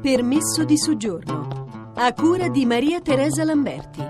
Permesso 0.00 0.64
di 0.64 0.78
soggiorno. 0.78 1.92
A 1.96 2.12
cura 2.12 2.48
di 2.48 2.64
Maria 2.64 3.00
Teresa 3.00 3.42
Lamberti. 3.42 4.00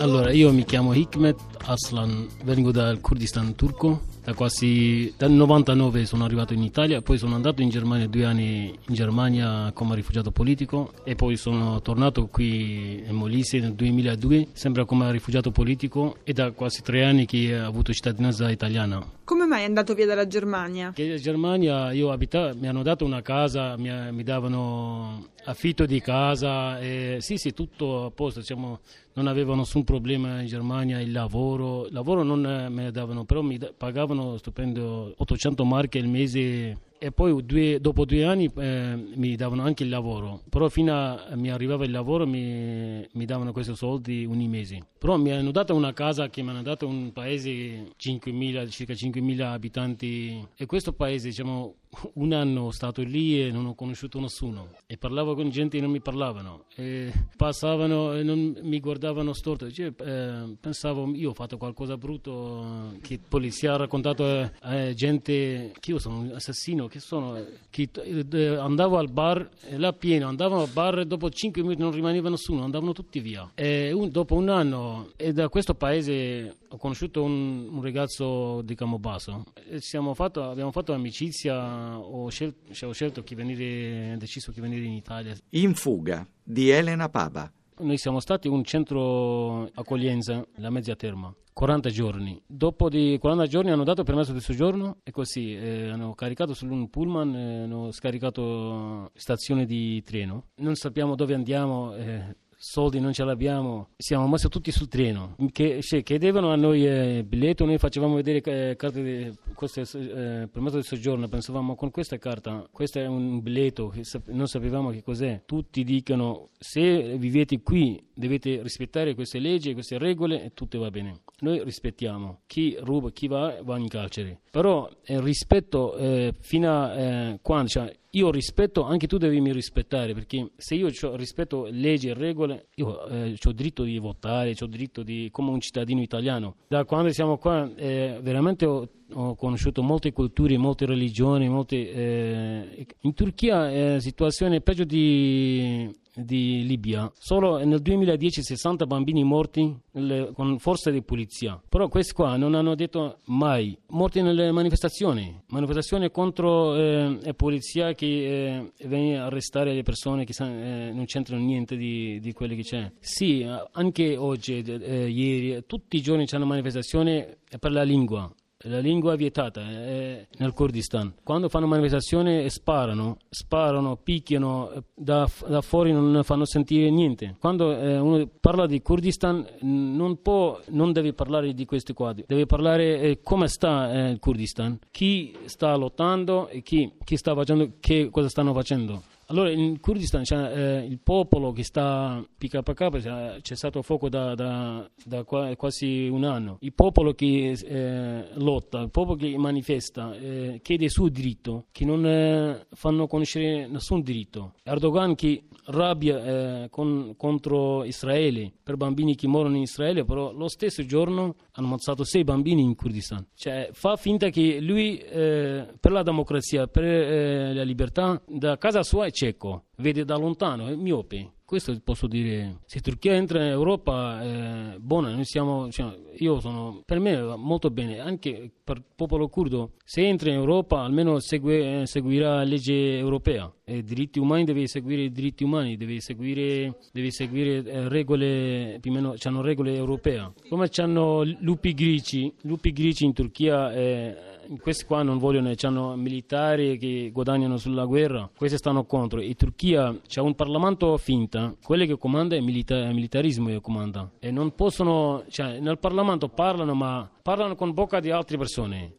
Allora, 0.00 0.32
io 0.32 0.52
mi 0.52 0.64
chiamo 0.64 0.92
Hikmet 0.92 1.38
Aslan, 1.66 2.26
vengo 2.42 2.72
dal 2.72 3.00
Kurdistan 3.00 3.54
turco. 3.54 4.02
Da 4.24 4.34
quasi 4.34 5.12
dal 5.16 5.32
99 5.32 6.06
sono 6.06 6.24
arrivato 6.24 6.52
in 6.52 6.62
Italia, 6.62 7.02
poi 7.02 7.18
sono 7.18 7.34
andato 7.34 7.60
in 7.60 7.70
Germania 7.70 8.06
due 8.06 8.24
anni 8.24 8.66
in 8.66 8.94
Germania 8.94 9.72
come 9.74 9.96
rifugiato 9.96 10.30
politico 10.30 10.92
e 11.02 11.16
poi 11.16 11.36
sono 11.36 11.82
tornato 11.82 12.28
qui 12.28 13.02
in 13.04 13.16
Molise 13.16 13.58
nel 13.58 13.74
2002, 13.74 14.48
sempre 14.52 14.84
come 14.84 15.10
rifugiato 15.10 15.50
politico 15.50 16.18
e 16.22 16.32
da 16.34 16.52
quasi 16.52 16.82
tre 16.82 17.04
anni 17.04 17.26
che 17.26 17.58
ho 17.58 17.66
avuto 17.66 17.92
cittadinanza 17.92 18.48
italiana. 18.48 19.04
Come 19.24 19.46
mai 19.46 19.62
è 19.62 19.66
andato 19.66 19.92
via 19.94 20.06
dalla 20.06 20.28
Germania? 20.28 20.92
Che 20.94 21.02
in 21.02 21.16
Germania 21.16 21.90
io 21.90 22.12
abitavo, 22.12 22.56
mi 22.56 22.68
hanno 22.68 22.84
dato 22.84 23.04
una 23.04 23.22
casa, 23.22 23.76
mi, 23.76 23.90
mi 24.12 24.22
davano 24.22 25.30
affitto 25.44 25.86
di 25.86 26.00
casa, 26.00 26.78
e, 26.80 27.18
sì 27.20 27.36
sì 27.36 27.52
tutto 27.52 28.04
a 28.04 28.10
posto, 28.10 28.40
diciamo, 28.40 28.80
non 29.14 29.26
avevo 29.26 29.54
nessun 29.54 29.84
problema 29.84 30.40
in 30.40 30.46
Germania, 30.46 31.00
il 31.00 31.12
lavoro, 31.12 31.86
il 31.86 31.92
lavoro 31.92 32.22
non 32.22 32.40
me 32.40 32.82
ne 32.84 32.90
davano, 32.90 33.24
però 33.24 33.42
mi 33.42 33.58
pagavano 33.76 34.36
stupendo 34.36 35.14
800 35.16 35.64
marche 35.64 35.98
al 35.98 36.06
mese 36.06 36.78
e 37.04 37.10
poi 37.10 37.44
due, 37.44 37.80
dopo 37.80 38.04
due 38.04 38.24
anni 38.24 38.48
eh, 38.58 38.94
mi 39.16 39.34
davano 39.34 39.62
anche 39.62 39.82
il 39.82 39.88
lavoro, 39.88 40.40
però 40.48 40.68
fino 40.68 40.94
a 40.94 41.34
mi 41.34 41.50
arrivava 41.50 41.84
il 41.84 41.90
lavoro 41.90 42.28
mi, 42.28 43.04
mi 43.10 43.24
davano 43.24 43.50
questi 43.50 43.74
soldi 43.74 44.24
ogni 44.24 44.46
mese. 44.46 44.86
Però 44.98 45.16
mi 45.16 45.32
hanno 45.32 45.50
dato 45.50 45.74
una 45.74 45.92
casa 45.92 46.30
che 46.30 46.42
mi 46.42 46.50
hanno 46.50 46.62
dato 46.62 46.86
un 46.86 47.12
paese 47.12 47.88
5.000, 48.00 48.70
circa 48.70 48.92
5.000 48.92 49.40
abitanti. 49.40 50.46
E 50.54 50.64
questo 50.66 50.92
paese 50.92 51.30
diciamo 51.30 51.74
un 52.14 52.32
anno 52.32 52.70
stato 52.70 53.02
lì 53.02 53.42
e 53.42 53.50
non 53.50 53.66
ho 53.66 53.74
conosciuto 53.74 54.20
nessuno. 54.20 54.70
E 54.86 54.96
parlavo 54.96 55.34
con 55.34 55.50
gente 55.50 55.76
che 55.76 55.82
non 55.82 55.90
mi 55.90 56.00
parlavano. 56.00 56.66
E 56.76 57.12
passavano 57.36 58.14
e 58.14 58.22
non 58.22 58.56
mi 58.62 58.78
guardavano 58.78 59.32
storto. 59.32 59.70
Cioè, 59.70 59.92
eh, 59.96 60.56
pensavo 60.60 61.12
io 61.14 61.30
ho 61.30 61.34
fatto 61.34 61.56
qualcosa 61.56 61.96
brutto 61.96 62.96
che 63.02 63.18
la 63.20 63.26
polizia 63.28 63.74
ha 63.74 63.78
raccontato 63.78 64.24
a 64.24 64.74
eh, 64.74 64.94
gente 64.94 65.72
che 65.80 65.90
io 65.90 65.98
sono 65.98 66.18
un 66.20 66.32
assassino 66.34 66.86
che 66.92 67.00
sono 67.00 67.42
che 67.70 67.88
eh, 67.92 68.46
andavo 68.56 68.98
al 68.98 69.10
bar 69.10 69.48
e 69.66 69.78
là 69.78 69.94
pieno 69.94 70.28
andavo 70.28 70.60
al 70.60 70.68
bar 70.68 70.98
e 70.98 71.06
dopo 71.06 71.30
5 71.30 71.62
minuti 71.62 71.80
non 71.80 71.90
rimaneva 71.90 72.28
nessuno 72.28 72.64
andavano 72.64 72.92
tutti 72.92 73.20
via 73.20 73.50
un, 73.92 74.10
dopo 74.10 74.34
un 74.34 74.50
anno 74.50 75.12
e 75.16 75.32
da 75.32 75.48
questo 75.48 75.74
paese 75.74 76.58
ho 76.68 76.76
conosciuto 76.76 77.22
un, 77.22 77.68
un 77.70 77.82
ragazzo 77.82 78.60
di 78.60 78.74
Campobasso 78.74 79.44
e 79.68 79.80
fatto, 80.14 80.42
abbiamo 80.42 80.70
fatto 80.70 80.92
amicizia 80.92 81.98
ho 81.98 82.28
scelto, 82.28 82.86
ho 82.86 82.92
scelto 82.92 83.22
chi 83.22 83.34
venire, 83.34 84.16
deciso 84.18 84.50
di 84.50 84.60
venire 84.60 84.84
in 84.84 84.92
Italia. 84.92 85.34
In 85.50 85.74
fuga 85.74 86.26
di 86.42 86.70
Elena 86.70 87.08
Paba. 87.08 87.50
Noi 87.82 87.98
siamo 87.98 88.20
stati 88.20 88.46
un 88.46 88.62
centro 88.62 89.64
accoglienza, 89.74 90.46
la 90.56 90.70
mezza 90.70 90.94
terma. 90.94 91.34
40 91.52 91.90
giorni. 91.90 92.40
Dopo 92.46 92.88
di 92.88 93.18
40 93.20 93.46
giorni 93.46 93.70
hanno 93.72 93.82
dato 93.82 94.04
permesso 94.04 94.32
di 94.32 94.40
soggiorno 94.40 94.98
e 95.02 95.10
così 95.10 95.54
eh, 95.54 95.88
hanno 95.88 96.14
caricato 96.14 96.54
su 96.54 96.64
un 96.66 96.88
pullman, 96.88 97.34
eh, 97.34 97.62
hanno 97.64 97.90
scaricato 97.90 99.10
stazione 99.14 99.66
di 99.66 100.00
treno. 100.04 100.46
Non 100.56 100.76
sappiamo 100.76 101.16
dove 101.16 101.34
andiamo, 101.34 101.94
eh, 101.96 102.36
soldi 102.64 103.00
non 103.00 103.12
ce 103.12 103.24
l'abbiamo, 103.24 103.88
siamo 103.96 104.28
messi 104.28 104.48
tutti 104.48 104.70
sul 104.70 104.86
treno, 104.86 105.34
che, 105.50 105.82
cioè, 105.82 106.04
chiedevano 106.04 106.52
a 106.52 106.54
noi 106.54 106.86
eh, 106.86 107.24
biglietto, 107.26 107.64
noi 107.64 107.76
facevamo 107.76 108.14
vedere 108.14 108.40
eh, 108.70 108.76
carte 108.76 109.02
di 109.02 109.36
questo, 109.52 109.80
eh, 109.80 110.48
permesso 110.50 110.76
di 110.76 110.84
soggiorno, 110.84 111.26
pensavamo 111.26 111.74
con 111.74 111.90
questa 111.90 112.18
carta, 112.18 112.64
questo 112.70 113.00
è 113.00 113.06
un 113.06 113.42
biglietto, 113.42 113.92
non 114.26 114.46
sapevamo 114.46 114.90
che 114.90 115.02
cos'è, 115.02 115.42
tutti 115.44 115.82
dicono 115.82 116.50
se 116.56 117.18
vivete 117.18 117.60
qui 117.62 118.00
dovete 118.14 118.62
rispettare 118.62 119.16
queste 119.16 119.40
leggi, 119.40 119.72
queste 119.72 119.98
regole 119.98 120.44
e 120.44 120.52
tutto 120.54 120.78
va 120.78 120.90
bene. 120.90 121.22
Noi 121.40 121.64
rispettiamo, 121.64 122.42
chi 122.46 122.76
ruba, 122.78 123.10
chi 123.10 123.26
va, 123.26 123.58
va 123.62 123.76
in 123.76 123.88
carcere, 123.88 124.38
però 124.52 124.88
il 125.06 125.20
rispetto 125.20 125.96
eh, 125.96 126.32
fino 126.38 126.70
a 126.70 126.94
eh, 126.94 127.38
quando, 127.42 127.68
cioè, 127.68 127.92
io 128.14 128.30
rispetto, 128.30 128.84
anche 128.84 129.06
tu 129.06 129.16
devi 129.16 129.40
mi 129.40 129.52
rispettare, 129.52 130.12
perché 130.12 130.50
se 130.56 130.74
io 130.74 130.90
rispetto 131.16 131.66
leggi 131.70 132.08
e 132.08 132.14
regole, 132.14 132.68
io 132.74 133.06
eh, 133.06 133.38
ho 133.42 133.52
diritto 133.52 133.84
di 133.84 133.98
votare, 133.98 134.54
ho 134.58 134.66
diritto 134.66 135.02
di, 135.02 135.28
come 135.32 135.50
un 135.50 135.60
cittadino 135.60 136.02
italiano. 136.02 136.56
Da 136.68 136.84
quando 136.84 137.10
siamo 137.10 137.38
qua, 137.38 137.70
eh, 137.74 138.18
veramente 138.20 138.66
ho, 138.66 138.86
ho, 139.12 139.34
conosciuto 139.34 139.82
molte 139.82 140.12
culture, 140.12 140.58
molte 140.58 140.84
religioni, 140.84 141.48
molte, 141.48 141.90
eh, 141.90 142.86
in 143.00 143.14
Turchia 143.14 143.70
è 143.70 143.92
la 143.94 144.00
situazione 144.00 144.60
peggio 144.60 144.84
di 144.84 145.90
di 146.14 146.64
Libia, 146.66 147.10
solo 147.18 147.62
nel 147.64 147.80
2010 147.80 148.42
60 148.42 148.86
bambini 148.86 149.24
morti 149.24 149.74
nelle, 149.92 150.32
con 150.34 150.58
forze 150.58 150.90
di 150.90 151.02
polizia. 151.02 151.60
Però 151.68 151.88
questi 151.88 152.12
qua 152.12 152.36
non 152.36 152.54
hanno 152.54 152.74
detto 152.74 153.18
mai 153.26 153.76
morti 153.88 154.20
nelle 154.22 154.52
manifestazioni, 154.52 155.40
manifestazioni 155.48 156.10
contro 156.10 156.74
eh, 156.74 157.18
la 157.22 157.34
polizia 157.34 157.94
che 157.94 158.06
eh, 158.06 158.72
viene 158.86 159.18
a 159.18 159.26
arrestare 159.26 159.72
le 159.72 159.82
persone 159.82 160.24
che 160.24 160.34
eh, 160.38 160.92
non 160.92 161.04
c'entrano 161.06 161.42
niente 161.42 161.76
di, 161.76 162.18
di 162.20 162.32
quello 162.32 162.54
che 162.54 162.62
c'è. 162.62 162.90
Sì, 163.00 163.46
anche 163.72 164.16
oggi, 164.16 164.58
eh, 164.58 165.08
ieri, 165.08 165.64
tutti 165.66 165.96
i 165.96 166.02
giorni 166.02 166.26
c'è 166.26 166.36
una 166.36 166.44
manifestazione 166.46 167.38
per 167.58 167.72
la 167.72 167.82
lingua 167.82 168.32
la 168.64 168.78
lingua 168.78 169.14
è 169.14 169.16
vietata 169.16 169.60
è 169.60 170.26
nel 170.38 170.52
Kurdistan. 170.52 171.14
Quando 171.22 171.48
fanno 171.48 171.66
manifestazione 171.66 172.48
sparano, 172.48 173.18
sparano, 173.28 173.96
picchiano, 173.96 174.84
da, 174.94 175.28
da, 175.46 175.60
fuori 175.60 175.92
non 175.92 176.22
fanno 176.24 176.44
sentire 176.44 176.90
niente. 176.90 177.36
Quando 177.38 177.76
eh, 177.76 177.98
uno 177.98 178.28
parla 178.40 178.66
di 178.66 178.80
Kurdistan 178.82 179.46
non, 179.60 180.20
può, 180.22 180.60
non 180.68 180.92
deve 180.92 181.12
parlare 181.12 181.54
di 181.54 181.64
questi 181.64 181.92
quadri, 181.92 182.24
deve 182.26 182.46
parlare 182.46 183.00
eh, 183.00 183.20
come 183.22 183.48
sta 183.48 183.92
eh, 183.92 184.10
il 184.10 184.18
Kurdistan, 184.18 184.78
chi 184.90 185.36
sta 185.46 185.74
lottando 185.74 186.48
e 186.48 186.62
chi, 186.62 186.92
chi 187.04 187.16
sta 187.16 187.34
facendo, 187.34 187.72
che 187.80 188.10
cosa 188.10 188.28
stanno 188.28 188.52
facendo. 188.52 189.02
Allora 189.32 189.50
in 189.50 189.80
Kurdistan 189.80 190.24
eh, 190.28 190.84
il 190.86 190.98
popolo 191.02 191.52
che 191.52 191.64
sta 191.64 192.22
PKK, 192.36 193.40
c'è 193.40 193.56
stato 193.56 193.80
fuoco 193.80 194.10
da, 194.10 194.34
da, 194.34 194.86
da, 195.06 195.24
quasi 195.24 196.06
un 196.06 196.24
anno, 196.24 196.58
il 196.60 196.74
popolo 196.74 197.14
che 197.14 197.52
eh, 197.52 198.28
lotta, 198.34 198.80
il 198.80 198.90
popolo 198.90 199.16
che 199.16 199.34
manifesta, 199.38 200.14
eh, 200.14 200.60
chiede 200.62 200.84
il 200.84 200.90
suo 200.90 201.08
diritto, 201.08 201.64
che 201.72 201.86
non 201.86 202.04
eh, 202.04 202.66
fanno 202.72 203.06
conoscere 203.06 203.66
nessun 203.68 204.02
diritto. 204.02 204.52
Erdogan 204.64 205.14
che 205.14 205.44
rabbia 205.66 206.64
eh, 206.64 206.68
con, 206.68 207.14
contro 207.16 207.84
Israele 207.84 208.52
per 208.62 208.76
bambini 208.76 209.14
che 209.14 209.28
morono 209.28 209.56
in 209.56 209.62
Israele, 209.62 210.04
però 210.04 210.30
lo 210.32 210.48
stesso 210.48 210.84
giorno 210.84 211.36
hanno 211.52 211.68
ammazzato 211.68 212.04
sei 212.04 212.22
bambini 212.22 212.60
in 212.60 212.74
Kurdistan. 212.74 213.26
Cioè 213.34 213.70
fa 213.72 213.96
finta 213.96 214.28
che 214.28 214.60
lui 214.60 214.98
eh, 214.98 215.68
per 215.80 215.90
la 215.90 216.02
democrazia, 216.02 216.66
per 216.66 217.54
la 217.54 217.62
libertà, 217.62 218.20
da 218.26 218.58
casa 218.58 218.82
sua 218.82 219.06
è 219.06 219.10
Checo. 219.22 219.66
Vede 219.82 220.06
da 220.06 220.16
lontano, 220.16 220.68
è 220.68 220.74
miope. 220.74 221.32
Questo 221.44 221.78
posso 221.84 222.06
dire. 222.06 222.60
Se 222.64 222.80
Turchia 222.80 223.12
entra 223.12 223.44
in 223.44 223.50
Europa, 223.50 224.22
è 224.22 224.76
buona. 224.78 225.12
Noi 225.12 225.26
siamo, 225.26 225.70
cioè, 225.70 225.94
io 226.16 226.40
sono, 226.40 226.80
per 226.86 226.98
me 226.98 227.14
va 227.14 227.36
molto 227.36 227.68
bene, 227.68 227.98
anche 227.98 228.50
per 228.64 228.78
il 228.78 228.84
popolo 228.96 229.28
curdo. 229.28 229.72
Se 229.84 230.00
entra 230.00 230.30
in 230.30 230.36
Europa, 230.36 230.80
almeno 230.80 231.18
segue, 231.18 231.84
seguirà 231.84 232.36
la 232.36 232.44
legge 232.44 232.96
europea. 232.96 233.52
I 233.66 233.82
diritti 233.82 234.18
umani 234.18 234.44
deve 234.44 234.66
seguire 234.66 235.02
i 235.02 235.12
diritti 235.12 235.44
umani, 235.44 235.76
deve 235.76 236.00
seguire, 236.00 236.78
deve 236.90 237.10
seguire 237.10 237.62
eh, 237.64 237.88
regole, 237.88 238.78
più 238.80 238.90
o 238.90 238.94
meno, 238.94 239.14
hanno 239.22 239.42
regole 239.42 239.74
europee. 239.74 240.32
Come 240.48 240.70
hanno 240.76 241.22
lupi 241.40 241.74
grigi, 241.74 242.32
lupi 242.42 242.72
grigi 242.72 243.04
in 243.04 243.12
Turchia. 243.12 243.74
Eh, 243.74 244.16
questi 244.60 244.84
qua 244.84 245.02
non 245.02 245.18
vogliono, 245.18 245.52
hanno 245.62 245.96
militari 245.96 246.76
che 246.78 247.10
guadagnano 247.12 247.56
sulla 247.56 247.84
guerra, 247.84 248.30
questi 248.36 248.56
stanno 248.56 248.84
contro. 248.84 249.20
In 249.20 249.36
Turchia 249.72 249.98
c'è 250.06 250.20
un 250.20 250.34
Parlamento 250.34 250.98
finta, 250.98 251.54
quello 251.62 251.86
che 251.86 251.96
comanda 251.96 252.34
è 252.34 252.38
il 252.38 252.44
milita- 252.44 252.92
militarismo 252.92 253.48
che 253.48 253.60
comanda. 253.60 254.10
E 254.18 254.30
non 254.30 254.54
possono, 254.54 255.24
cioè 255.30 255.60
nel 255.60 255.78
Parlamento 255.78 256.28
parlano 256.28 256.74
ma 256.74 257.08
parlano 257.22 257.54
con 257.54 257.72
bocca 257.72 258.00
di 258.00 258.10
altre 258.10 258.36
persone. 258.36 258.96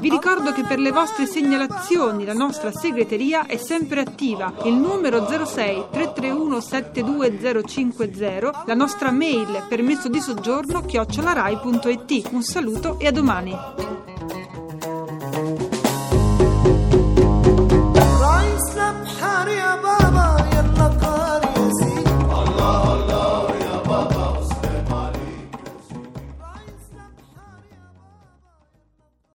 Vi 0.00 0.10
ricordo 0.10 0.52
che 0.52 0.62
per 0.62 0.78
le 0.78 0.92
vostre 0.92 1.26
segnalazioni 1.26 2.24
la 2.24 2.32
nostra 2.32 2.70
segreteria 2.70 3.46
è 3.46 3.56
sempre 3.56 4.00
attiva. 4.00 4.54
Il 4.64 4.74
numero 4.74 5.26
06 5.26 5.86
331 5.90 6.60
72050, 6.60 8.62
la 8.64 8.74
nostra 8.74 9.10
mail 9.10 9.66
permesso 9.68 10.08
di 10.08 10.20
soggiorno 10.20 10.82
chiocciolarai.it. 10.82 12.28
Un 12.30 12.42
saluto 12.42 13.00
e 13.00 13.08
a 13.08 13.10
domani. 13.10 13.97